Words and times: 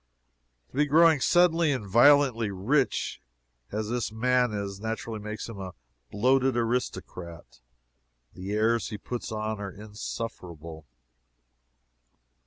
To 0.71 0.77
be 0.77 0.87
growing 0.87 1.19
suddenly 1.19 1.71
and 1.71 1.85
violently 1.87 2.49
rich, 2.49 3.21
as 3.71 3.89
this 3.89 4.11
man 4.11 4.51
is, 4.51 4.79
naturally 4.79 5.19
makes 5.19 5.47
him 5.47 5.59
a 5.59 5.75
bloated 6.09 6.57
aristocrat. 6.57 7.59
The 8.33 8.53
airs 8.53 8.89
he 8.89 8.97
puts 8.97 9.31
on 9.31 9.59
are 9.59 9.69
insufferable. 9.69 10.87